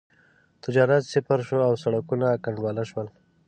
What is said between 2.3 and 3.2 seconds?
کنډواله شول.